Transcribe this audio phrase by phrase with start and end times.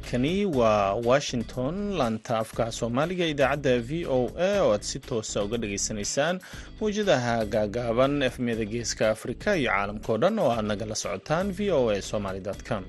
[0.00, 5.56] halkani waa washington laanta afka soomaaliga idaacadda v o a oo aad si toosa uga
[5.62, 6.40] dhageysanaysaan
[6.80, 12.02] mawjadaha gaagaaban efmiyada geeska afrika iyo caalamkao dhan oo aad nagala socotaan v o a
[12.02, 12.84] somaly com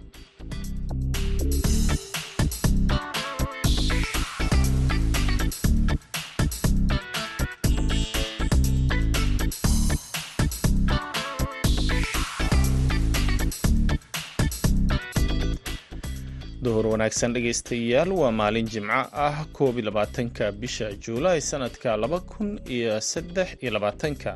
[16.98, 23.50] wanaagsan dhegaystayaal waa maalin jimco ah koob labaatanka bisha juulaay sanadka laba kun iyo saddex
[23.62, 24.32] iyo labaatanka.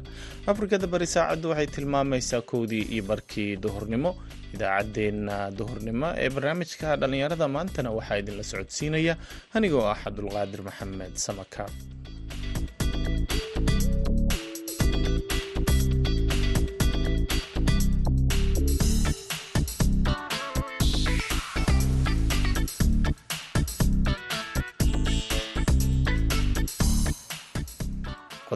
[0.52, 4.12] Afrikada bari saacaddu waxay tilmaamaysaa kowdii iyo barkii duhurnimo.
[4.54, 9.14] Idaacaddeenna duhurnimo ee barnaamijka dhallinyarada maantana waxaa idinla socodsiinaya.
[9.58, 11.66] Anigoo ah cabdulqaadir maxamed samaka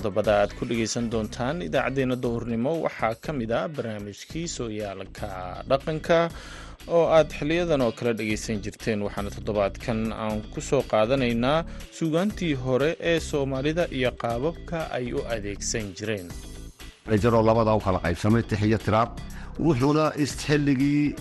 [0.05, 2.71] qodobada aad ku dhegaysan doontaan idaacaddeenna duhurnimo.
[2.85, 5.29] Waxaa ka mid ah barnaamijkii sooyaalka
[5.69, 6.17] dhaqanka
[6.95, 9.01] oo aad xiliyadan oo kale dhegaysan jirteen.
[9.05, 11.65] Waxaana toddobaadkan aan ku soo qaadanaynaa
[11.97, 16.27] suugaantii hore ee soomaalida iyo qaababka ay u adeegsan jireen.
[17.23, 19.09] Jaroo labadaa u kala qaybsamay tixiyo tiraab.
[19.65, 20.05] Wuxuuna
[20.45, 21.15] xilligii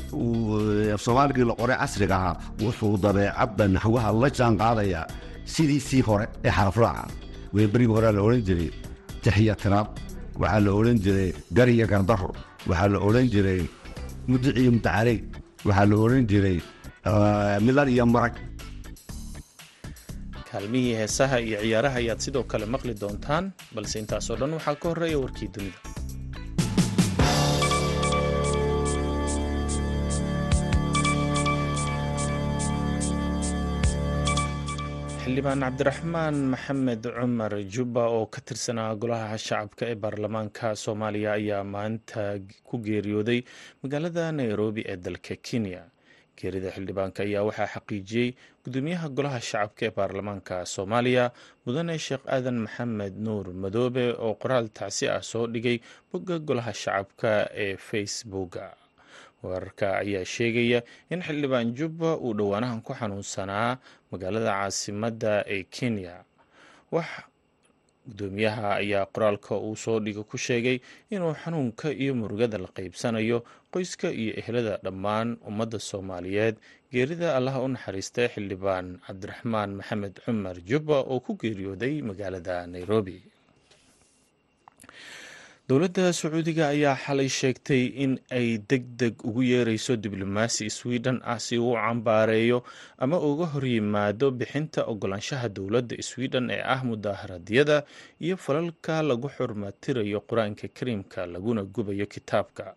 [1.05, 2.37] soomaaligii la qoray casriga ahaa.
[2.65, 5.07] Wuxuu dabeecadda naxwaha la jaan qaadayaa
[5.55, 7.24] sidiisii hore ee xarafraaca
[7.55, 8.71] weeberigii horea la odhan jiray
[9.25, 9.89] tixiya tiraab
[10.43, 12.31] waxaa la odhan jiray gariyo gardaro
[12.71, 13.61] waxaa la odhan jiray
[14.31, 15.21] mudic iyo mutacareeg
[15.69, 16.59] waxaa la odhan jiray
[17.67, 18.35] milan iyo marag.
[20.51, 25.19] Kaalmihii heesaha iyo ciyaaraha ayaad sidoo kale maqli doontaan balse intaasoo dhan waxaa ka horreeya
[25.25, 25.79] warkii dunida
[35.35, 42.39] xildhibaan cabdiraxmaan maxamed cumar jubba oo ka tirsanaa golaha shacabka ee baarlamaanka soomaaliya ayaa maanta
[42.69, 43.41] ku geeriyooday
[43.83, 45.83] magaalada nairobi ee dalka kenya.
[46.39, 48.29] Geerida xildhibaanka ayaa waxaa xaqiijiyey
[48.65, 51.25] gudoomiyaha golaha shacabka ee baarlamaanka soomaaliya
[51.67, 55.79] mudane sheekh aadan maxamed nuur madoobe oo qoraal tacsi ah soo dhigay
[56.13, 57.31] bogga golaha shacabka
[57.65, 58.65] ee facebooka
[59.53, 60.81] wararka ayaa sheegaya
[61.13, 63.79] in xildhibaan jubba uu dhowaanahan ku xanuunsanaa
[64.11, 66.15] magaalada caasimadda ee kenya.
[66.95, 67.09] Wax
[68.09, 70.79] gudoomiyaha ayaa qoraalka uu soo dhigo ku sheegay
[71.11, 73.39] inuu xanuunka iyo murugada la qaybsanayo
[73.73, 76.57] qoyska iyo ehlada dhammaan ummadda soomaaliyeed.
[76.93, 83.19] Geerida allaha u naxariistay xildhibaan cabdiraxmaan maxamed cumar jubba oo ku geeriyooday magaalada nairobi
[85.69, 91.57] dowladda sacuudiga ayaa xalay sheegtay in ay deg deg ugu yeereyso diblomaasi sweden ah si
[91.59, 92.59] uu cambaareeyo
[92.99, 97.85] ama uga horyimaado bixinta ogolaanshaha dowladda sweden ee ah mudaaharadyada
[98.21, 102.75] iyo falalka lagu xurmatirayo qur'aanka kariimka laguna gubayo kitaabka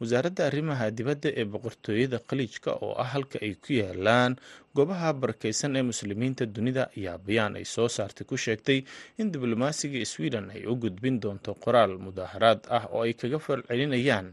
[0.00, 4.32] wasaaradda arrimaha dibadda ee boqortooyada khaliijka oo ah halka ay ku yaalaan
[4.76, 8.78] goobaha barakeysan ee muslimiinta dunida ayaa bayaan ay soo saartay ku sheegtay
[9.20, 14.28] in diblomaasiga sweden ay u gudbin doonto qoraal mudaaharaad ah oo ay kaga falcelinayaan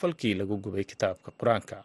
[0.00, 1.78] falkii lagu gubay kitaabka qur'aanka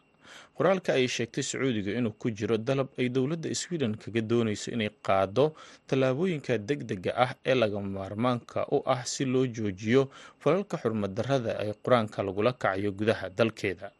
[0.57, 5.45] qoraalka ay sheegtay sacuudiga inuu ku jiro dalab ay dowladda sweden kaga dooneyso inay qaado
[5.87, 10.09] tallaabooyinka deg dega ah ee lagama maarmaanka u ah si loo joojiyo
[10.43, 13.91] falalka xurmadarrada ee qur'aanka lagula kacayo gudaha dalkeeda.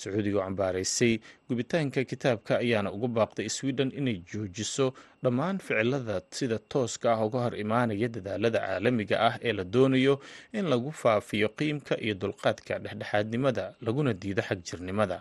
[0.00, 1.12] Sacuudiga oo cambaaraysay
[1.48, 4.86] gubitaanka kitaabka ayaana ugu baaqday sweden inay joojiso
[5.22, 10.14] dhammaan ficilada sida tooska ah uga hor imaanaya dadaalada caalamiga ah ee la doonayo
[10.58, 15.18] in lagu faafiyo qiimka iyo dulqaadka dhexdhexaadnimada laguna diido xagjirnimada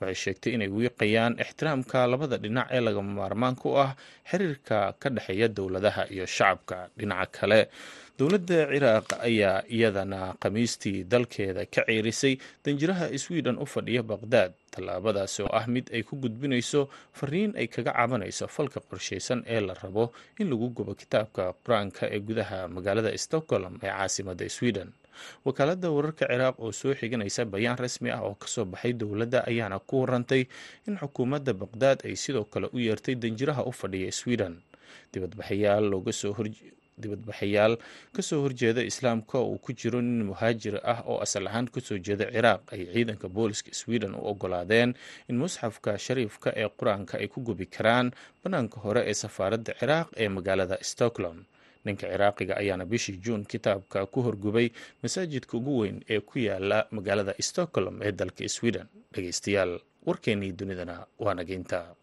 [0.00, 3.90] waxay sheegtay inay wiiqayaan ixtiraamka labada dhinac ee lagama maarmaanka u ah
[4.30, 6.78] xiriirka ka dhexeeya dowladaha iyo shacabka.
[6.98, 7.60] Dhinaca kale
[8.18, 12.34] dowladda ciraaq ayaa iyadana khamiistii dalkeeda ka ceerisay
[12.64, 17.92] danjiraha sweden u fadhiya baqhdaad tallaabadaasi oo ah mid ay ku gudbinayso fariin ay kaga
[17.92, 20.04] cabanayso falka qorsheysan ee la rabo
[20.40, 24.88] in lagu gubo kitaabka qur'aanka ee gudaha magaalada stockholm ee caasimadda sweden.
[25.44, 29.76] Wakaaladda wararka ciraaq oo soo xiganaysa bayaan rasmi ah oo ka soo baxay dowladda ayaana
[29.88, 30.42] ku warantay
[30.88, 34.54] in xukuumadda baqhdaad ay sidoo kale u yeertay danjiraha u fadhiya sweden.
[35.12, 36.48] Dibadbaxayaal looga soo hor
[37.00, 37.76] dibadbaxayaal
[38.14, 41.98] ka soo horjeeda islaamka uu ku jiro nin muhaajir ah oo asal ahaan ka soo
[41.98, 42.62] jeeda ciraaq.
[42.72, 44.94] Ay ciidanka booliska sweden u ogolaadeen
[45.28, 48.10] in musxafka shariifka ee qur'aanka ay ku gubi karaan
[48.42, 51.44] bannaanka hore ee safaaradda ciraaq ee magaalada stockholm.
[51.84, 54.68] Ninka ciraaqiga ayaana bishii juun kitaabka ku horgubay
[55.02, 58.86] masaajidka ugu weyn ee ku yaalla magaalada stockholm ee dalka sweden.
[59.14, 61.94] Dhegeystayaal warkeennii dunidana waa nageynta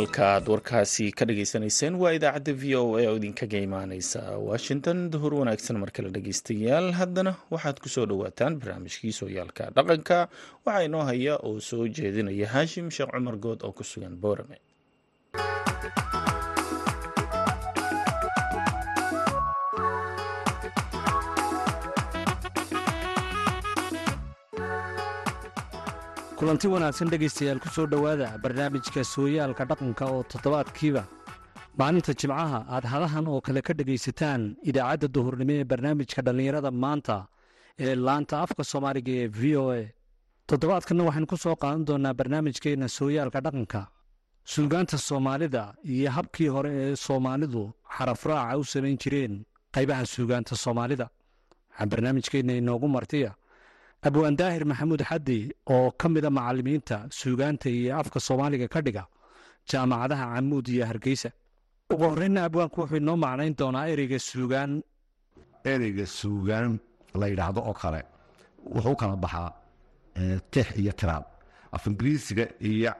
[0.00, 4.20] halkaaad warkaasi ka dhageysanayseen waa idaacadda v o a oo idinkaga imaaneysa
[4.50, 5.10] washington.
[5.12, 6.92] Duhur wanaagsan mar kale dhegeystayaal.
[7.00, 10.28] Haddana waxaad ku soo dhowaataan barnaamijkii sooyaalka dhaqanka.
[10.64, 14.56] Waxaa inoo haya oo soo jeedinaya haashim sheekh cumar good oo ku sugan boorame
[26.40, 31.02] kulanti wanaagsan dhegaystayaal ku soo dhowaada barnaamijka sooyaalka dhaqanka oo toddobaadkiiba.
[31.78, 37.16] Maalinta jimcaha aad hadahan oo kale ka dhegaysataan idaacadda duhurnimo ee barnaamijka dhallinyarada maanta
[37.84, 39.82] ee laanta afka soomaaliga ee v o a.
[40.48, 43.82] Toddobaadkanna waxaynu ku soo qaadan doonaa barnaamijkeenna sooyaalka dhaqanka
[44.52, 47.62] suugaanta soomaalida iyo habkii hore ee soomaalidu
[47.96, 49.34] xarafraaca u samayn jireen
[49.74, 51.06] qaybaha suugaanta soomaalida.
[51.70, 53.30] Waxaa barnaamijkeenna inoogu martiya
[54.08, 55.38] abwaan daahir maxamuud xaddi
[55.74, 59.04] oo ka mida macallimiinta suugaanta iyo afka soomaaliga ka dhiga
[59.68, 61.30] jaamacadaha camuud iyo hargeysa.
[61.92, 64.72] Ugu horreynna abwaanku wuxuu inoo macnayn doonaa ereyga suugaan.
[65.72, 66.72] Ereyga suugaan
[67.20, 68.00] la yidhaahdo oo kale
[68.74, 69.50] wuxuu kala baxaa
[70.52, 71.24] tix iyo tiraab
[71.74, 72.92] af ingiriisiga iyo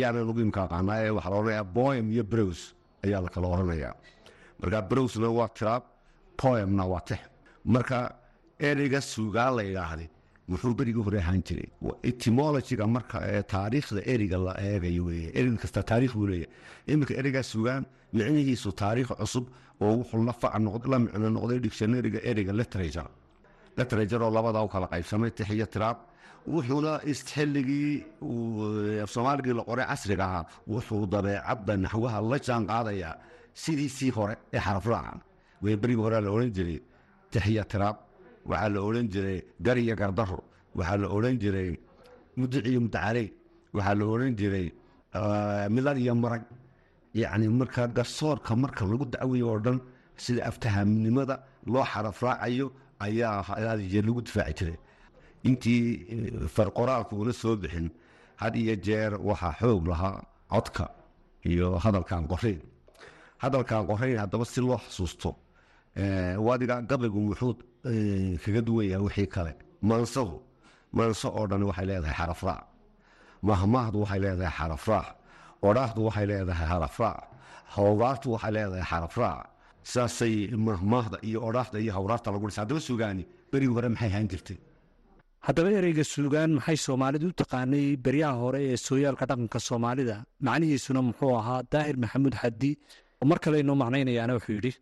[0.00, 2.60] yaana lagu imka aqaanaa ee waxaa la odhanayaa boem iyo brows
[3.04, 3.94] ayaa la kala odhanayaa
[4.60, 5.82] marka browsna waa tiraab
[6.40, 7.20] poemna waa tix.
[7.74, 7.98] Marka
[8.68, 10.08] ereyga suugaan la yidhaahday
[10.50, 11.68] muxuu berigii hore ahaan jiray.
[12.08, 13.18] Etimologiga marka
[13.52, 16.48] taariikhda eriga la eegayo weye erig kasta taarikh buu leeyahy
[16.92, 17.82] iminka ereygaa sugaan
[18.12, 19.46] micnihiisu taariikh cusub
[19.80, 20.22] oo wuxuu
[20.92, 23.08] la micno noqday dictionaryga ereyga literature.
[23.78, 25.98] Literature oo labadaa u kala qaybsamay tix tiraab.
[26.54, 26.92] Wuxuuna
[27.32, 28.04] xilligii
[29.14, 30.44] soomaaligii la qoray casriga ahaa.
[30.72, 33.14] Wuxuu dabeecadda naxwaha la jaan qaadayaa
[33.62, 35.20] sidiisii hore ee xarafraaca
[35.62, 36.78] wey berigii hore la odhan jiray
[37.30, 37.96] tix tiraab
[38.48, 40.40] waxaa la odhan jiray gar iyo gardaro
[40.78, 41.70] waxaa la odhan jiray
[42.38, 43.28] mudic iyo mudacaley
[43.76, 44.66] waxaa la odhan jiray
[45.74, 46.42] midar iyo marag.
[47.20, 49.78] Yacni marka garsoorka marka lagu dacwayo oo dhan
[50.24, 51.36] sida aftahamnimada
[51.72, 52.66] loo xarafraacayo
[53.04, 54.78] ayaa had jeer lagu difaaci jiray.
[55.48, 55.82] Intii
[56.54, 57.86] farqoraalku una soo bixin
[58.42, 60.16] had iyo jeer waxaa xoog lahaa
[60.52, 60.86] codka
[61.50, 62.60] iyo hadalkan qorayn
[63.42, 65.30] hadalkan qorayn haddaba si loo xasuusto
[66.46, 67.54] wadiga gabaygu muxuu
[68.44, 69.52] kaga duwan yahay wixii kale.
[69.88, 70.36] Maansadu
[70.96, 72.62] maanso oo dhan waxay leedahay xarafraac
[73.48, 75.08] mahmaahdu waxay leedahay xarafraac
[75.68, 77.18] odhaahdu waxay leedahay xarafraac
[77.76, 79.46] hawraartu waxay leedahay xarafraac
[79.92, 80.34] saasay
[80.68, 83.22] mahmaahda iyo odhaahda iyo hawraarta lagu dhisa haddaba sugaani
[83.52, 84.58] berigii hore maxay ahaan jirtay?
[85.46, 90.16] Haddaba ereyga suugaan maxay soomaalidu u taqaanay beryaha hore ee sooyaalka dhaqanka soomaalida?
[90.46, 92.70] Macnihiisuna muxuu ahaa daahir maxamuud xaddi.
[93.22, 94.72] Oo mar kale inoo macnaynayaana wuxuu yidhi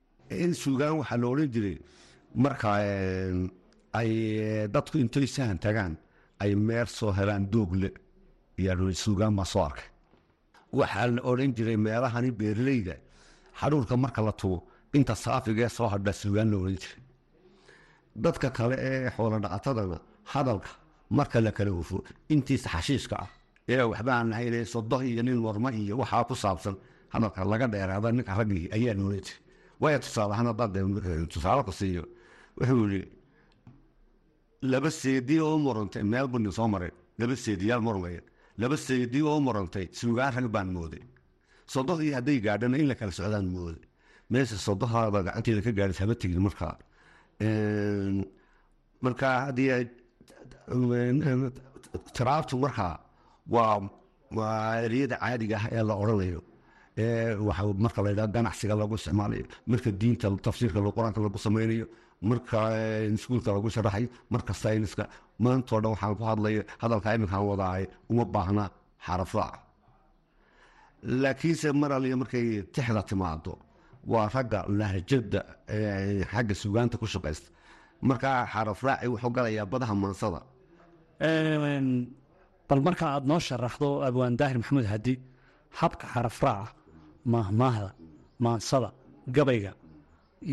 [0.45, 1.77] in suugaan waxaa la odhan jiray
[2.34, 2.69] marka
[3.98, 4.10] ay
[4.75, 5.94] dadku intay sahan tagaan
[6.42, 7.90] ay meer soo helaan doogle
[8.58, 9.88] yaa suugaan baa soo arkay
[10.78, 12.94] waxaa la odhan jiray meelahani beerleyda
[13.61, 14.58] xaruurka marka la tugo
[14.97, 17.00] inta saafigee soo hadhaa suugaan la odhan jiray.
[18.25, 19.99] Dadka kale ee xoolo dhaqatadana
[20.32, 20.70] hadalka
[21.18, 21.99] marka la kala hufo
[22.32, 23.28] intiisa xashiishka ah
[23.73, 26.76] ee waxba aan lahayn sodo iyo nin warma iyo waxaa ku saabsan
[27.14, 29.40] hadalka laga dheeraada ninka raggii ayaa la odhan jiray
[29.80, 32.04] waaya tusaale ahaan haddaan dee tusaale ku siiyo
[32.59, 33.03] wuxuu yidhi
[34.73, 38.21] laba seedi oo murantay meel buni soo maray laba seediyaal murmaya
[38.62, 41.03] laba seedi oo murantay suugaan rag baan mooday
[41.75, 43.85] sodohdii hadday gaadhana in la kala socdaan mooday
[44.33, 46.75] meesha sodohaada gacanteeda ka gaadhis haba tegin markaa
[49.05, 49.71] markaa haddii
[52.17, 52.95] tiraabtu markaa
[53.55, 53.77] waa
[54.38, 56.41] waa ereyada caadiga ah ee la odhanayo
[57.49, 61.87] waxa marka la yidhaha ganacsiga lagu isticmaalayo marka diinta tafsiirka qur'aanka lagu sameynayo
[62.30, 62.58] marka
[63.14, 65.04] iskuulka lagu sharaxayo marka sayniska
[65.44, 68.64] maantoo dhan waxaan ku hadlayo hadalka iminkaan wadaahay uma baahna
[69.06, 69.54] xarafraac
[71.22, 73.52] laakiinse mar aliya markay tixda timaado
[74.12, 75.40] waa ragga lahjada
[76.32, 77.48] xagga sugaanta ku shaqaysta
[78.08, 80.40] markaa xarafraaci wuxuu galayaa badaha maansada.
[82.68, 85.14] Bal marka aad noo sharaxdo abwaan daahir maxamuud hadi
[85.80, 86.72] habka xarafraaca
[87.32, 87.88] mahmaahda
[88.44, 88.90] maansada
[89.37, 89.72] gabayga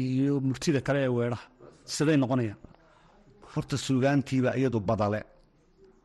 [0.02, 1.46] iyo murtida kale ee weedhaha
[1.86, 2.58] siday noqonayaan
[3.54, 5.22] horta suugaantiiba iyadu badale.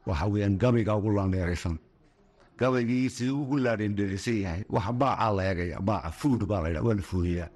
[0.06, 1.76] Waxa weyaan gabayga ugu laandheeraysan
[2.58, 7.02] gabaygii siduu ugu laadhendheeraysan yahay waxa baacaa la eegaya baaca fuud baa laydha waa la
[7.10, 7.48] fuudiyaa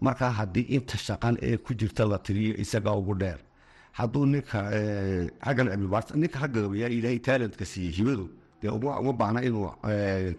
[0.00, 3.38] marka haddii inta shaqan ee ku jirta la tiriyo isagaa ugu dheer
[3.98, 4.58] hadduu ninka
[5.44, 6.60] xaggan cilmibaarta ninka ragga
[6.96, 8.24] ilaahay taalentka siiyey hibadu
[8.62, 9.68] dee uma baahna inuu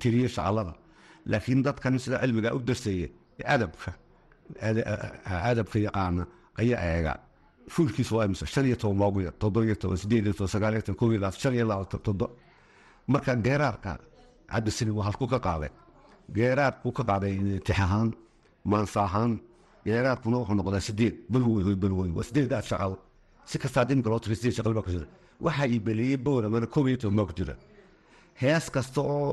[0.02, 0.74] tiriyo shaqalada
[1.32, 3.08] laakiin dadkan sida cilmiga u darsaya
[3.56, 3.92] adabka
[5.50, 6.24] adabka yaqaana
[6.62, 7.14] ayaa eega
[7.74, 10.74] fuulkiisu waa imse shan iyo toban baagu yar toddoba iyo toban sideed iyo toban sagaal
[10.76, 12.26] iyo toban kow iyo labaatan shan iyo labaatan toddo
[13.12, 13.92] marka geeraarka
[14.52, 15.72] cabdisani waa halku ka qaaday
[16.38, 17.34] geeraadku ka qaaday
[17.66, 18.10] tix ahaan
[18.72, 19.32] maansa ahaan
[19.88, 22.94] geeraadkuna wuxuu noqdaa sideed balwey balwey waa sideedaas shaqal
[23.50, 25.08] si kastaa dimka loo tiri sideed shaqal baa ku jira
[25.46, 27.54] waxaa ii beliyey bowramana koob iyo toban baa ku jira
[28.42, 29.32] hees kasta oo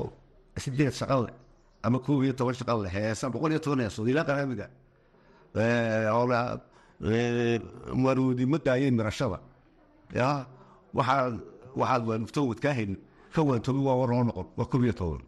[0.63, 1.23] sideed shaqal
[1.85, 4.67] ama koob iyo toban shaqal heesa boqol iyo toban heesood ilaa qaraamiga
[7.01, 9.39] maruudi ma daayeen mirashada.
[10.13, 10.45] Ya
[10.93, 11.39] waxaad
[11.75, 12.97] waxaad waanugtowad kaa helin
[13.33, 15.21] ka waantobi waa war loo noqon waa koob iyo toban.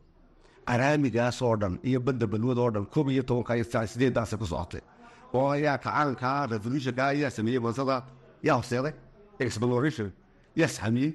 [0.67, 3.53] Qaraamigaas oo dhan iyo badda balwad oo dhan koob iyo tobanka
[3.91, 4.81] sideedaasay ku socotay.
[5.33, 8.03] Oo ayaa kacaanka revolutionka ayaa sameeyey mansada.
[8.43, 8.93] Yaa horseeday
[9.39, 10.11] exploration.
[10.55, 11.13] Yaa saxamiyey.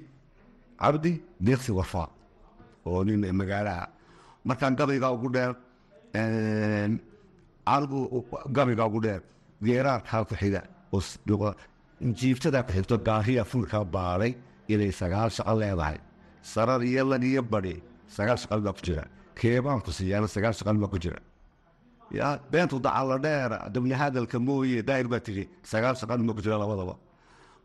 [0.81, 1.11] Cabdi
[1.45, 2.09] deeqsi warfaa.
[2.85, 3.87] Oo nin magaalaha.
[4.45, 5.53] Markaan gabaygaa ugu dheer
[8.55, 9.21] gabaygaa ugu dheer
[9.65, 10.61] geeraarkaa ku xiga
[12.19, 14.33] jiiftadaa ku xigto gaahiya fulkaa baaday
[14.67, 15.97] inay sagaal shaqo leedahay.
[16.41, 17.75] Sarar iyo lan iyo badi
[18.07, 19.03] sagaal shaqal baa ku jira.
[19.39, 21.19] Keebaan ku siiyaana sagaal shaqal baa ku jira.
[22.51, 23.95] Beentu dacalla dheera dabni
[24.39, 26.95] mooye daahir baa tiri sagaal shaqal ma ku jira labadaba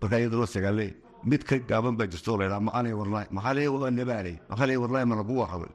[0.01, 0.87] marka iyaduna sagaale
[1.25, 5.35] mid ka gaaban baa jirto laydhaa maqalay warlaay maqalay waa nabaalay maqalay warlaay ma lagu
[5.41, 5.73] warramay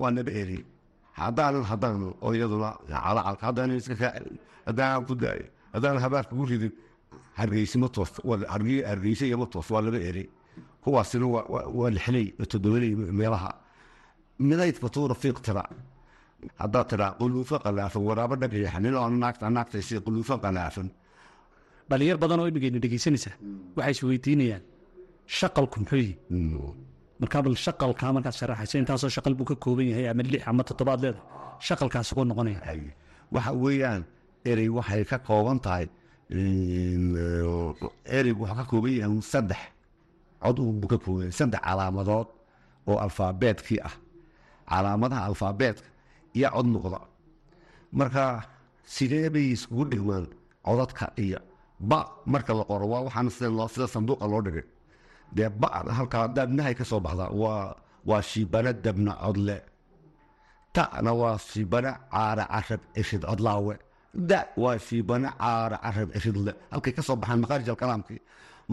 [0.00, 0.30] waa naba
[1.22, 4.12] haddaanan haddaan oo iyaduna calacalka haddaanan iska kaa
[4.68, 6.72] haddaanan ku daayo haddaanan habaarka ku ridin
[7.38, 8.10] hargeysi ma toos
[8.90, 10.24] hargeysa iyo ma toos waa laba eri
[10.82, 11.26] kuwaasina
[11.78, 13.50] waa lixley toddobaley meelaha
[14.48, 15.62] midayd fatuura fiiq tira
[16.62, 20.88] haddaad tiraa quluufo qalaafan waraabo dhagayaxa nin oo naagta naagtaysi quluufo qalaafan
[21.90, 23.30] dhalinyar badan oo imigayna dhegaysanaysa
[23.76, 24.62] waxay is weydiinayaan
[25.38, 26.14] shaqalku muxuu yihi
[27.20, 31.00] markaa bal shaqalkaa markaad sharaxayso intaasoo shaqal buu ka kooban yahay ama lix ama toddobaad
[31.04, 31.24] leedahay
[31.66, 32.60] shaqalkaas ugu noqonaya.
[33.34, 34.02] Waxa weeyaan
[34.50, 35.86] erey waxay ka kooban tahay
[38.16, 39.60] ereygu wuxuu ka kooban yahay saddex
[40.42, 42.28] cod buu ka kooban yahay saddex calaamadood
[42.88, 43.94] oo alfaabeetkii ah.
[44.70, 45.88] Calaamadaha alfaabeetka
[46.38, 47.00] iyo cod noqda.
[47.98, 48.22] Marka
[48.94, 50.26] sidee bay iskugu dhigmaan
[50.66, 51.38] codadka iyo
[51.80, 51.98] ba
[52.32, 52.84] marka la qoro?
[52.92, 54.64] Waa waxaan sida sanduuqa loo dhigay
[55.36, 55.68] dee ba
[55.98, 57.30] halkaa dabnahay ka soo baxdaa.
[58.08, 59.56] Waa shiibana dabna codle
[60.74, 63.74] ta'na waa shiibana caara carab cishid codlaawe
[64.30, 68.20] da waa shiibana caara carab cishidle halkay ka soo baxaan maqaarij alkalaamkii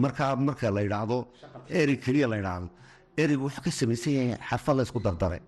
[0.02, 1.18] markaa marka la yidhaahdo
[1.80, 2.68] eri keliya la yidhaahdo.
[3.22, 5.38] Erigu wuxuu ka samaysan yahay xarfad la isku dardare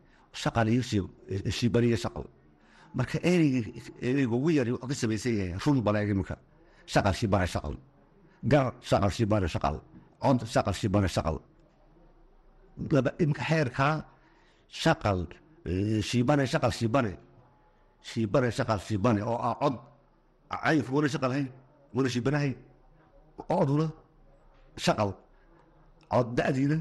[0.43, 0.83] shaqal iyo
[1.59, 2.25] shiiban iyo shaqal
[2.99, 6.37] marka ereyga ugu yari wuxuu ka samaysan yahay run baleeg iminka
[6.93, 7.75] shaqal shiibana shaqal.
[8.53, 9.77] Gar shaqal shiibana shaqal
[10.23, 11.37] cod shaqal shibane shaqal
[12.93, 13.95] laba imka xeerkaa
[14.83, 15.21] shaqal
[16.09, 17.13] shiibane shaqal shiibane
[18.11, 19.75] shiibane shaqal shiibane oo ah cod
[20.65, 21.49] caynku wana shaqal hayn
[21.95, 22.55] wana shiibanahayn
[23.49, 23.87] coduna
[24.87, 25.11] shaqal
[26.13, 26.79] cod da'diina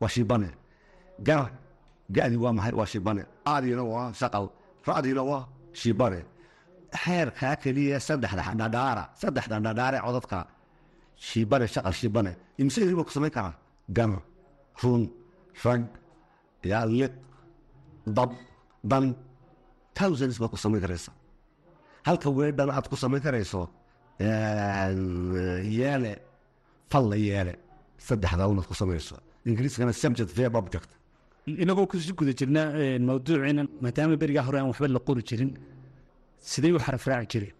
[0.00, 0.48] waa shiibane
[1.26, 1.44] gar
[2.16, 3.22] ga'di waa maxay waa shiibane
[3.52, 4.44] aadiina waa shaqal
[4.88, 5.42] ra'diina waa
[5.80, 6.20] shiibane
[7.02, 10.38] xeerkaa keliya saddexda dhadhaara saddexda dhadhaare codadka
[11.26, 12.32] shiibane shaqal shiibane
[12.62, 13.54] imse baa ku samayn karaa
[13.96, 14.10] gar
[14.82, 15.02] run
[15.64, 15.82] rag
[16.72, 17.12] yaa liq
[18.16, 18.30] dab
[18.90, 19.04] dan
[19.98, 21.10] thousands baad ku samayn karaysa
[22.08, 23.60] halka weedhan aad ku samayn karayso
[25.78, 26.12] yeele
[26.92, 27.54] falla yeele
[28.08, 29.14] saddexdaa unaad ku samayso
[29.48, 30.90] ingiriiskana subject verb object
[31.62, 32.62] inagoo ku sii guda jirna
[33.08, 35.50] mawduuciina maadaama berigaa hore aan waxba la qori jirin
[36.50, 37.54] sidee u xaraf raaci jireen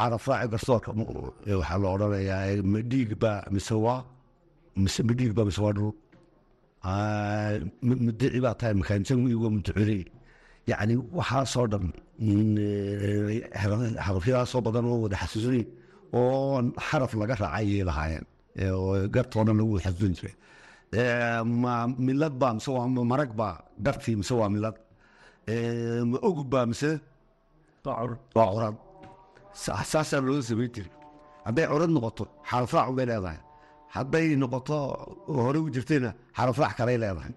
[0.00, 0.90] carafraaci garsoorka
[1.60, 4.00] waxaa la odhanayaa ma dhiig baa mise waa
[4.82, 5.92] mise ma dhiig baa mise waa dhul
[8.06, 10.02] mudici baa tahay makaansan waa muduculey
[10.70, 11.84] yacni waxaasoo dhan
[14.06, 15.66] xarafyadaasoo badan oo wada xasuusanayn
[16.18, 16.56] oo
[16.88, 18.24] xaraf laga raacay ayay lahaayeen
[19.14, 20.34] gartoo dhan lagu xasuusan jiray
[21.62, 21.72] ma
[22.06, 23.54] milad baa mise waa marag baa
[23.86, 24.76] gartii mise waa milad
[26.10, 26.90] ma ogub baa mise
[27.84, 27.94] waa
[28.54, 28.76] curad
[29.52, 30.90] saasaa looga samayn jiri
[31.46, 33.38] hadday curad noqoto xarafraac bay leedahay.
[33.94, 34.76] Hadday noqoto
[35.44, 37.32] hore u jirtayna xarafraac kalay leedahay.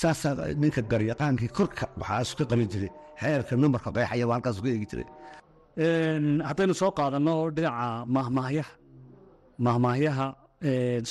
[0.00, 0.32] Saasaa
[0.62, 2.90] ninka garyaqaankii korka waxaasu ka qaban jiray.
[3.20, 5.06] Xeerka numbarka qeexaya waa halkaasu ka eegi jiray.
[6.48, 7.86] Haddaynu soo qaadanno dhinaca
[8.16, 8.72] mahmaahyaha
[9.66, 10.26] mahmaahyaha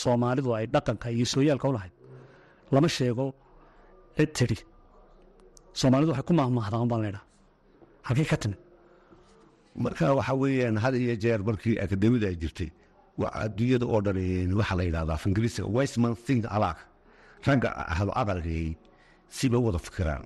[0.01, 1.93] soomaalidu ay dhaqanka iyo sooyaalka u lahayd.
[2.73, 3.25] Lama sheego
[4.17, 4.59] cid
[5.79, 7.23] soomaalidu waxay ku mahmaahdaan baan leydhaa
[8.07, 8.59] halkay ka timid
[9.75, 12.69] marka waxa weeyaan had iyo jeer markii akademida ay jirtay
[13.43, 16.77] adduunyada oo dhan waxaa la yidhahdaa af ingiriisiga westman think alak
[17.47, 18.75] ragga ahlo aqalkay
[19.29, 20.23] siba wada fikiraan.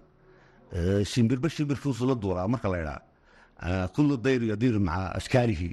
[1.12, 5.70] Shimbirba shimbirkiisu la duuraa marka la yidhaa kullu dayru yadiru maca ashkaalihi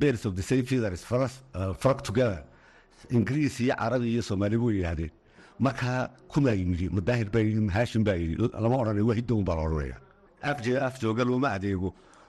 [0.00, 1.02] birds of the same feathers
[1.82, 2.42] flock together.
[3.10, 5.10] Ingiriis iyo carabi iyo soomaali way yidhahdeen
[5.58, 9.96] markaa kumaa yimidi madaahir baa yidhi haashim baa yidhi lama odhanay waa baa la odhanaya
[10.50, 11.88] afje af jooga looma adeego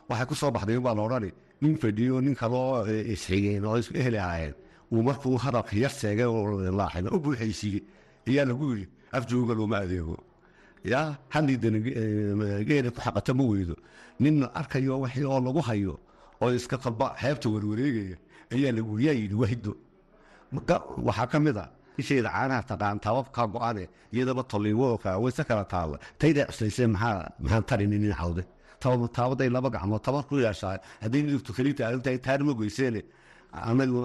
[0.10, 1.32] waxay ku soo baxday baa la odhani
[1.62, 4.54] nin fadhiyo nin kaloo isxigeen oo isku ehli ahaayeen.
[4.92, 7.84] Uu markuu hadalka yar seegay oo laaxida u buuxaysiiyey
[8.30, 10.16] ayaa lagu yidhi af jooga looma adeego
[10.92, 11.80] yaa hadliidana
[12.68, 13.76] geela ku xaqato ma weydo.
[14.24, 15.96] Nin arkayo wixii oo lagu hayo
[16.42, 18.18] oo iska qalba xeebta warwareegaya
[18.54, 19.74] ayaa lagu yaa yidhi waa hiddo.
[21.08, 21.66] Waxaa ka mid a
[22.02, 23.84] isheeda caanaha taqaan tababkaa go-ane
[24.16, 28.44] iyadaba tolliwooka wayse kala taalla taydaa cuslaysee maxaa maxaan tarini nin cawde
[29.18, 33.02] taabaday laba gacmood tabar ku yeeshaa haddii nidugtu keliita arintahay taar ma goyseene
[33.70, 34.00] anagu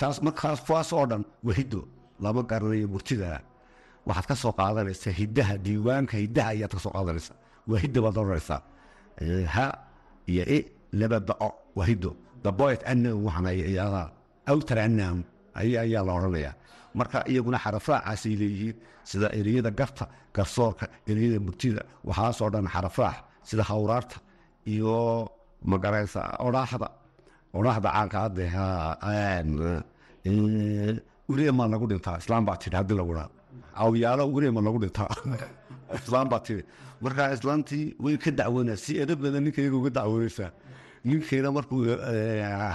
[0.00, 1.54] taas markaas kuwaas oo dhan waa
[2.24, 3.28] lama garanayo murtida
[4.08, 7.36] waxaad ka soo qaadanaysaa hiddaha diiwaanka hiddaha ayaad ka soo qaadanaysaa
[7.70, 8.60] waa baad oranaysaa
[9.54, 9.66] ha
[10.32, 10.58] iyo i
[11.00, 12.10] laba bao waa hiddo
[12.44, 13.46] daboyt anam waxaan
[14.52, 15.16] awtar anam
[15.60, 16.54] ayaa la odhanayaa
[16.94, 18.76] marka iyaguna xarafraacaasay leeyihiin.
[19.04, 23.16] Sida ereyada garta garsoorka ereyada murtida waxaasoo dhan xarafraac
[23.48, 24.16] sida hawraarta
[24.66, 24.96] iyo
[25.64, 26.88] magaraysa odhaaxda
[27.58, 28.44] odhaaxda caanka hadde
[31.32, 32.16] ureemaa lagu dhintaa.
[32.22, 33.28] Islaam baa tidhi haddii lagu dhaa
[33.84, 35.08] awyaalo ureema lagu dhintaa.
[36.00, 36.62] Islaam baa tidhi.
[37.00, 40.50] Marka islaamtii way ka dacwoonaa si edabada ninka iyaga uga dacwoonaysaa
[41.04, 41.84] ninkeena markuu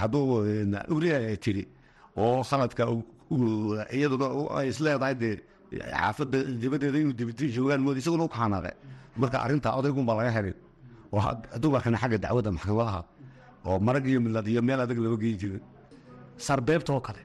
[0.00, 0.24] hadduu
[0.96, 1.64] urea ay tidhi
[2.22, 2.82] oo sanadka
[3.96, 4.26] iyaduna
[4.58, 5.34] ay isleedahay dee
[6.00, 8.72] xaafadda dibadeeda inuu dibiti joogaan mood isaguna u kaxanaaqe
[9.20, 10.56] marka arrintaa odaygunbaa laga helin
[11.16, 11.20] oo
[11.62, 13.00] dumarkana xagga dacwadda maxkamadaha
[13.68, 15.62] oo marag iyo milad iyo meel adag lama geyn jirin
[16.46, 17.22] sarbeebta oo kale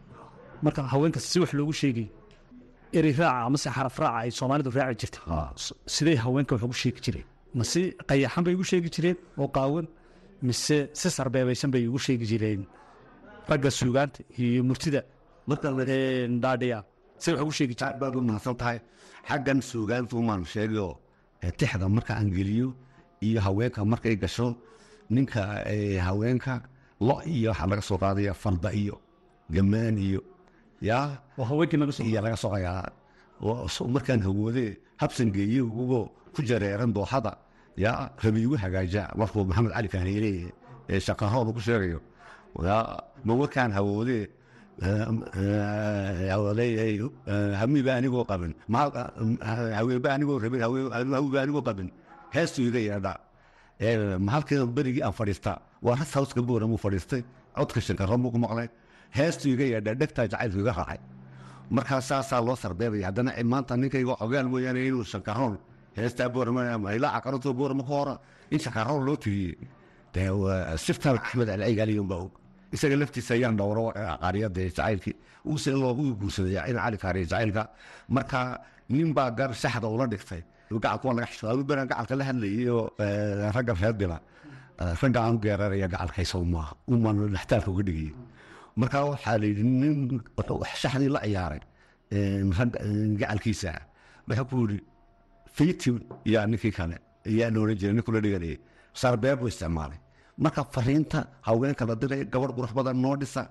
[0.66, 2.08] marka haweenka si wax loogu sheegay
[2.98, 5.22] eri raaca amase xaraf raaca ay soomaalidu raaci jirtay
[5.96, 7.26] siday haweenka wax ugu sheegi jireen
[7.58, 9.86] ma si qayaxan bay ugu sheegi jireen oo qaawan
[10.48, 12.62] mise si sarbeebaysan bay ugu sheegi jireen
[13.50, 15.02] ragga suugaanta iyo murtida.
[15.48, 16.84] Dhaadhiya
[17.18, 18.80] say wax ugu sheegi jireen baad u mahadsan tahay.
[19.30, 20.94] Xaggan suugaantu maan sheegayoo
[21.58, 22.74] tixda marka aan geliyo
[23.22, 24.56] iyo haweenka markay gasho
[25.10, 25.42] ninka
[26.08, 26.54] haweenka
[27.08, 28.96] lo iyo waxaa laga soo qaadaya farda iyo
[29.52, 30.22] gamaan iyo
[30.82, 31.18] yaa?
[31.38, 32.92] Oo haweenkii naga soo iyo laga soo qayaa
[33.96, 37.34] markaan hawoodee habsan geeye ugugoo ku jareeran dooxada
[37.78, 38.12] yaa?
[38.24, 39.04] Rabiigu hagaaja.
[39.20, 40.32] Markuu maxamed cali kaaniile
[40.90, 42.00] ee shaqarooda ku sheegayo
[42.56, 44.28] ma warkaan hawoodee
[47.60, 48.54] hamiba anigoo qabin
[49.78, 51.90] haweenba anigoo rabin hawiba anigoo qabin
[52.36, 53.14] heestu iga yeedha
[54.28, 57.22] mahalkeeda berigii aan fadhiistaa waa ras hawska booramuu fadhiistay
[57.58, 58.68] codka shankaro muu ku maqlay
[59.18, 61.00] heestu iga yeedha dhegtaa jacaylku iga raacay
[61.76, 65.56] markaa saasaa loo sarbeebaya haddana maanta ninkayga ogaal mooyaane inuu shankaroon
[65.98, 68.16] heestaa booramailaaca qarantoo boorama ka hora
[68.52, 69.56] in shankaroon loo tiriyey
[70.14, 70.28] dee
[70.86, 72.32] siftaan axmed alcaygaaliyon baa og
[72.76, 75.16] isaga laftiisa ayaan dhowro qaariyada jacaylkii
[75.50, 77.64] uuse loogu guursadaya in cali kaariya jacaylka
[78.16, 78.40] marka
[78.94, 80.42] nin baa gar saxda ula dhigtay
[80.84, 82.68] gacalka waa laga xishooda beraan gacalka la hadlayay
[83.56, 84.18] ragga reer dila
[85.02, 88.14] ragga aan geeraraya gacalkaysa maaha umaan dhextaalka uga dhigayay
[88.82, 90.22] marka waxaa la yidhi nin
[90.82, 91.62] shaxdii la ciyaaray
[93.22, 93.72] gacalkiisa
[94.28, 94.80] wuxuu ku yidhi
[95.56, 95.96] fiitim
[96.34, 96.96] yaa ninkii kale
[97.30, 98.58] ayaa la oran jiray ninkula dhiganayay
[99.02, 100.00] sarbeeb buu isticmaalay
[100.44, 103.44] marka fariinta haweenka la diray gabadh qurux badan noo dhisa.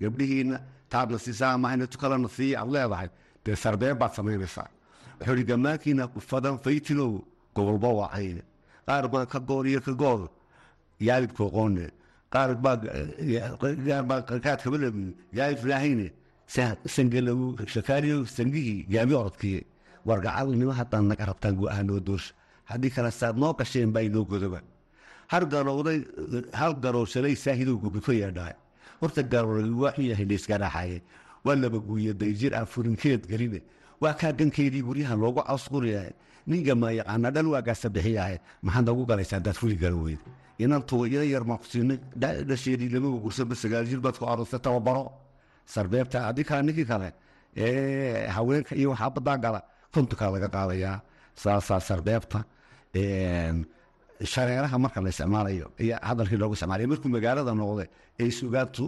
[0.00, 0.56] Gabdhihiina
[0.90, 3.08] taadna siisaa ama tukalana siiya aad leedahay.
[3.44, 4.68] Dee sarbeeb baad samaynaysaa
[5.18, 7.12] wuxuu ihi gammaankiina fadan faytinow
[7.54, 8.42] gobolba wacayne
[8.86, 10.20] qaar baa ka goor iyo ka goor
[11.06, 11.84] yaalidku aqoone
[12.32, 12.76] qaar baa
[13.60, 16.06] qaar baa qaad kaba labiyo yaalid filaahayne
[16.94, 19.60] sangalagu shakaaliyo sangihii gaami orodkiye.
[20.08, 22.34] Wargacadnimo haddaan naga rabtaan go'aanoo doorsha
[22.70, 24.60] haddii kale saad noo gasheen baa inoo godoba
[26.60, 28.54] hal garowshalay saahidow gubi ku yeedhaay
[29.00, 30.98] horta garowday waxuu yahay laysgaraaxaye
[31.44, 33.60] waa laba guuye dayjir aan furinkeed geline
[34.02, 36.12] waa kaa gankeydii guryaha loogu cawsquriyahay
[36.46, 40.18] ninga ma yaqaana dhan waagaasa bixiyahay maxaad noogu galaysaa haddaad fuli garan weyd.
[40.64, 41.98] Inantu ina yar maan ku siinay
[42.48, 45.04] dhasheedii lama gursanba sagaal jir baad ku aroostay tababaro
[45.74, 47.08] sarbeebta adii kale ninkii kale.
[47.56, 49.60] Ee haweenka iyo waxaa badaa gala
[49.94, 50.98] kontukaa laga qaadayaa.
[51.42, 52.38] Saasaa sarbeebta
[54.34, 57.88] shareeraha marka la isticmaalayo iyo hadalkii loogu isticmaalay markuu magaalada noqday
[58.22, 58.82] ee sugaantu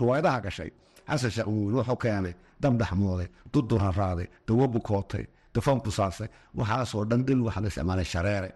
[0.00, 0.70] riwaayadaha gashay
[1.10, 7.20] xasan sheekh muumin wuxuu keenay dab dhaxmooday dudur haraaday dawo bukootay dafan busaasay waxaasoo dhan
[7.28, 8.50] dil waxaa la isticmaalay shareere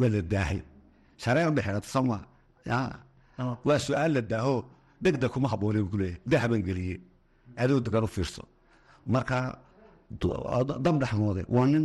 [0.00, 0.60] waa la daahay.
[1.22, 2.18] Shareer bixirata sama
[3.66, 4.54] waa su'aal la daaho
[5.04, 6.98] degdeg kuma habboonay ku leeyahay dahaban geliyey
[7.62, 8.42] adoo degan u fiirso.
[9.14, 9.38] Marka
[10.84, 11.84] dab dhaxmooday waa nin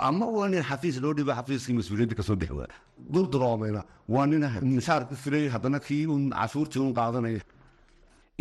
[0.00, 2.68] ama waa nin xafiis loo dhiba xafiiskii mas'uuliyadda ka soo bixi waa
[3.14, 3.82] durduroomayna
[4.14, 4.44] waa nin
[4.76, 7.40] mishaar ku filay haddana kii un cashuurtii un qaadanaya.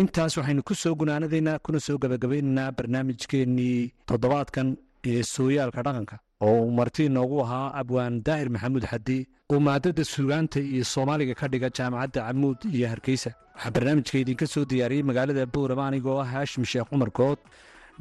[0.01, 4.67] Intaas waxaynu ku soo gunaanadaynaa kuna soo gabagabaynaynaa barnaamijkeennii toddobaadkan
[5.11, 6.15] ee sooyaalka dhaqanka
[6.47, 9.17] oo uu marti inoogu ahaa abwaan daahir maxamuud xadi
[9.53, 13.31] oo maadada sugaanta iyo soomaaliga ka dhiga jaamacadda camuud iyo hargeysa.
[13.55, 17.39] Waxaa barnaamijka idinka soo diyaariyey magaalada boorama anigoo ah haashim sheekh cumar good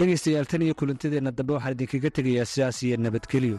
[0.01, 3.59] dhegaystayaal tan iyo kulantadeenna dambe waxaan idinkaga tegayaa sidaas iyo nabadgelyo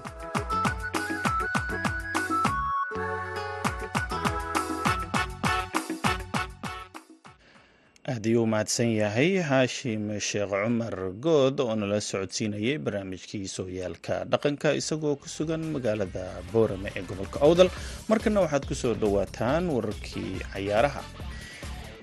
[8.12, 15.16] aad ayuu mahadsan yahay haashim sheekh cumar good oo nala socodsiinayay barnaamijkii sooyaalka dhaqanka isagoo
[15.22, 17.70] ku sugan magaalada boorame ee gobolka owdal
[18.12, 21.02] markana waxaad ku soo dhowaataan wararkii cayaaraha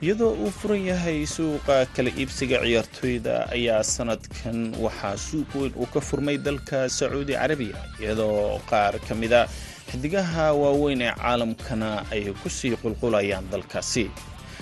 [0.03, 6.01] iyadoo uu furan yahay suuqa kala iibsiga ciyaartoyda ayaa sanadkan waxaa suuq weyn uu ka
[6.09, 9.41] furmay dalka sacuudi carabiya iyadoo qaar ka mida
[9.91, 14.05] xidigaha waaweyn ee caalamkana ay ku sii qulqulayaan dalkaasi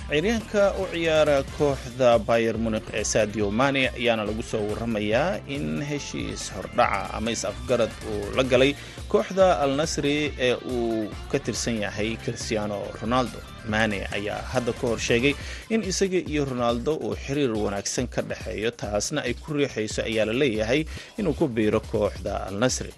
[0.09, 6.43] ciyaaryahanka u ciyaara kooxda bayer munik ee sadio mane ayaana lagu soo waramayaa in heshiis
[6.55, 8.73] hordhaca ama is-afgarad uu la galay
[9.13, 10.17] kooxda al nasri
[10.47, 13.39] ee uu ka tirsan yahay cristiano ronaldo.
[13.73, 15.35] Mane ayaa hadda ka hor sheegay
[15.75, 20.33] in isaga iyo ronaldo uu xiriir wanaagsan ka dhexeeyo taasna ay ku riixayso ayaa la
[20.43, 20.81] leeyahay
[21.19, 22.93] inuu ku biiro kooxda al nasri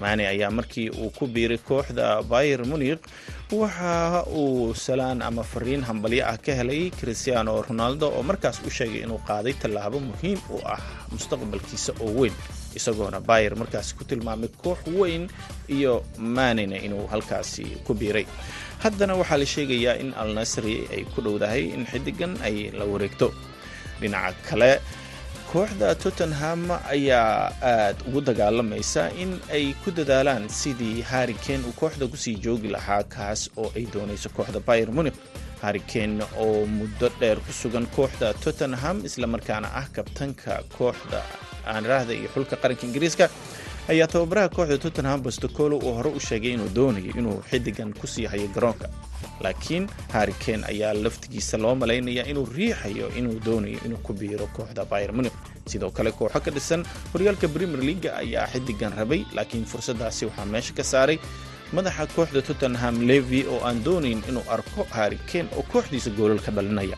[0.00, 3.00] mane ayaa markii uu ku biiray kooxda bayer munik
[3.60, 9.02] waxa uu salaan ama fariin hambalyo ah ka helay cristiano ronaldo oo markaas u sheegay
[9.06, 10.80] inuu qaaday tallaabo muhiim u ah
[11.12, 12.34] mustaqbalkiisa oo weyn
[12.78, 15.24] isagoona bayer markaasi ku tilmaamay koox weyn
[15.76, 15.94] iyo
[16.36, 18.26] manena inuu halkaasi ku biiray.
[18.84, 23.28] Haddana waxaa la sheegayaa in al nasri ay ku dhowdahay in xidigan ay la wareegto.
[24.00, 24.70] Dhinaca kale
[25.52, 26.62] kooxda tottenham
[26.94, 32.68] ayaa aad ugu dagaalamaysa in ay ku dadaalaan sidii harrikane uu kooxda ku sii joogi
[32.76, 35.16] lahaa kaas oo ay doonayso kooxda bayer munik
[35.62, 41.20] harrikane oo muddo dheer ku sugan kooxda tottenham islamarkaana ah kabtanka kooxda
[41.72, 43.26] aanraahda iyo xulka qaranka ingiriiska
[43.92, 48.26] ayaa tababaraha kooxda tottenham bastocolo uu hore u sheegay inuu doonayo inuu xidigan ku sii
[48.26, 48.88] hayo garoonka.
[49.40, 55.12] Laakiin harrikane ayaa laftigiisa loo malaynaya inuu riixayo inuu doonayo inuu ku biiro kooxda bayer
[55.12, 55.32] munik
[55.66, 60.72] sidoo kale kooxo ka dhisan horyaalka premier leaga ayaa xidigan rabay laakiin fursadaasi waxaa meesha
[60.78, 61.18] ka saaray
[61.72, 66.96] madaxa kooxda tottenham levi oo aan doonayn inuu arko harrikane oo kooxdiisa goolal ka dhalinaya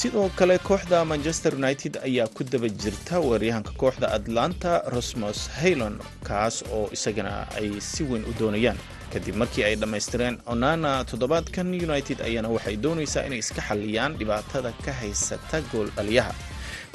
[0.00, 5.96] sidoo kale kooxda manchester united ayaa ku daba jirta weeryahanka kooxda atlanta rosmos haylon
[6.28, 8.78] kaas oo isagana ay si weyn u doonayaan.
[9.12, 14.92] Kadib markii ay dhammaystireen onana toddobaadkan united ayaana waxay doonaysaa inay iska xalliyaan dhibaatada ka
[15.00, 16.32] haysata gooldhaliyaha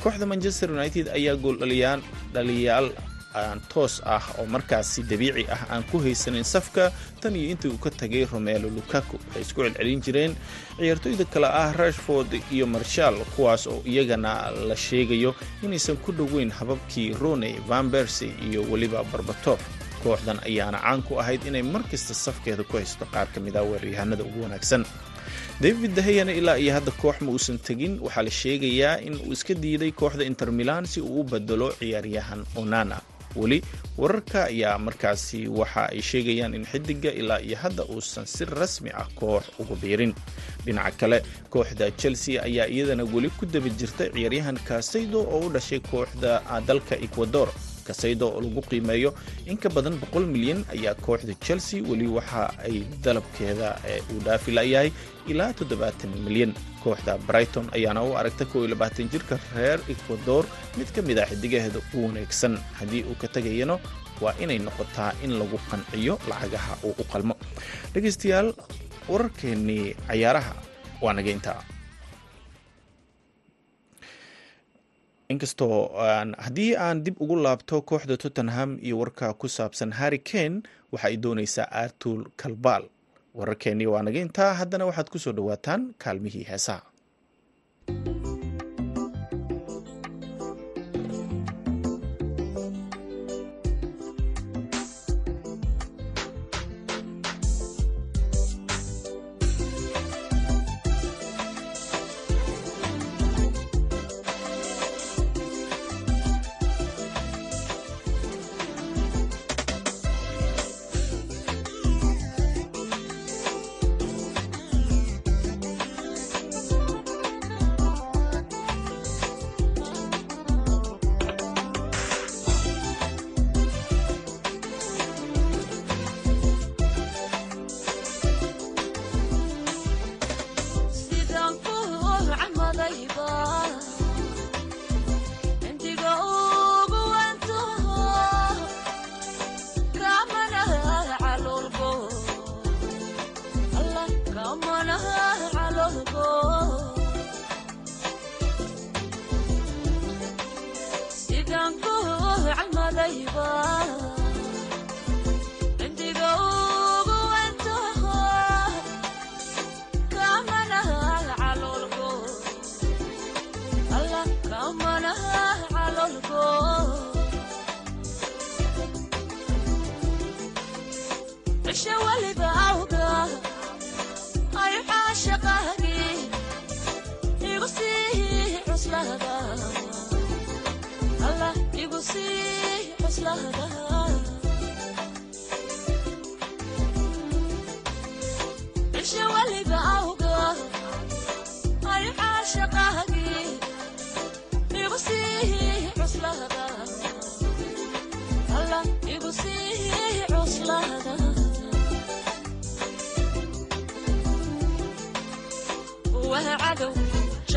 [0.03, 1.99] kooxda manchester united ayaa gooldhaliyaan
[2.33, 2.87] dhaliyaal
[3.35, 6.91] aan toos ah oo markaasi dabiici ah aan ku haysanin safka
[7.21, 9.17] tan iyo intii uu ka tagay romelo lukaku.
[9.27, 10.33] Waxay isku celcelin jireen
[10.77, 17.13] ciyaartoyda kale ah rashford iyo marshal kuwaas oo iyagana la sheegayo inaysan ku dhoweyn hababkii
[17.21, 19.59] rone van bersy iyo weliba barbatov
[20.03, 23.63] kooxdan ayaana caan ku ahayd inay mar kasta safkeeda ku haysto qaar ka mid ah
[23.63, 24.83] weeraryahanada ugu wanaagsan.
[25.61, 29.53] David daheyana ilaa iyo hadda koox ma uusan tegin waxaa la sheegayaa in uu iska
[29.53, 32.97] diiday kooxda inter milan si uu u bedelo ciyaaryahan onana
[33.35, 33.59] weli
[33.97, 39.07] wararka ayaa markaasi waxa ay sheegayaan in xidiga ilaa iyo hadda uusan si rasmi ah
[39.19, 40.13] koox ugu biirin.
[40.65, 41.17] Dhinaca kale
[41.49, 46.95] kooxda chelsea ayaa iyadana weli ku daba jirta ciyaaryahan kasaydo oo u dhashay kooxda dalka
[47.05, 47.49] ecuador
[47.87, 49.13] kasaydo oo lagu qiimeeyo
[49.45, 53.69] in ka badan boqol milyan ayaa kooxda chelsea weli waxa ay dalabkeeda
[54.13, 54.89] uu dhaafi layahay
[55.31, 56.53] ilaa toddobaatan milyan.
[56.83, 60.43] Kooxda brighton ayaana u aragta koo labaatan jirka reer ecuador
[60.77, 62.57] mid ka mid ah xidigaheeda u wanaagsan.
[62.79, 63.79] Haddii uu ka tegayano
[64.23, 67.35] waa inay noqotaa in lagu qanciyo lacagaha uu u qalmo.
[67.93, 68.49] Dhegaystayaal
[69.09, 70.53] wararkeennii cayaaraha
[71.03, 71.59] waa naga intaa
[75.29, 75.77] inkastoo
[76.45, 81.17] haddii aan dib ugu laabto kooxda tottenham iyo warka ku saabsan harry kane waxa ay
[81.17, 82.83] doonaysaa artur kalbaal
[83.37, 86.81] wararkeennii waa naga intaa haddana waxaad ku soo dhowaataan kaalmihii heesaha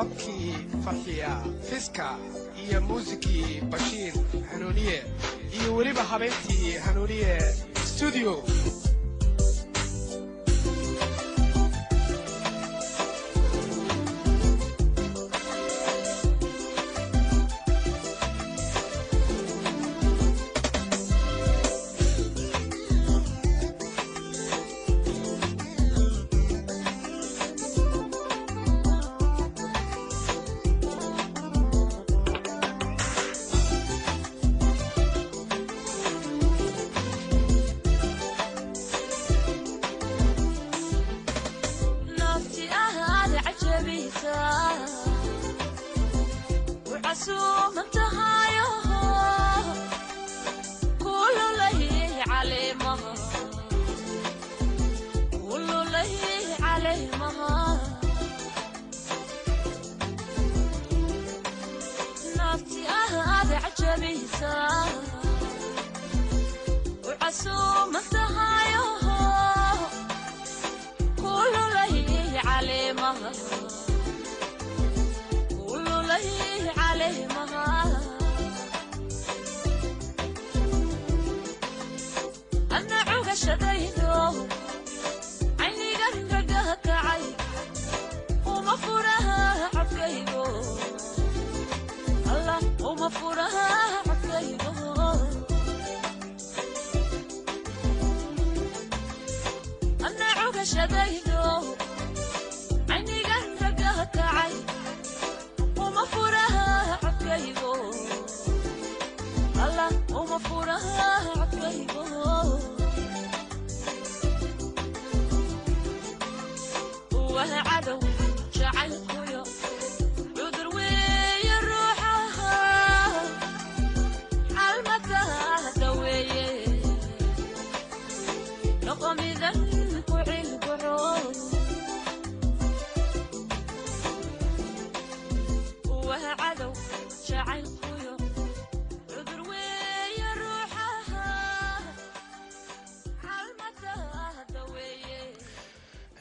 [0.00, 1.30] codkii farxiya
[1.70, 2.16] fiska
[2.64, 4.14] iyo muusikii bashiir
[4.52, 5.02] hanuuniye
[5.60, 7.40] iyo weliba habeyntii hanuuniye
[7.86, 8.42] studio.
[62.36, 64.84] naafti ah aad ajabisaa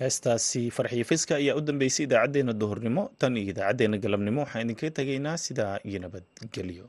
[0.09, 5.73] heestaasi farxiyafiska ayaa u dambeysay idaacaddeenna duhurnimo tan iyo idaacaddeenna galabnimo waxaan idinkaga tegaynaa sidaa
[5.89, 6.85] iyo nabadgelyo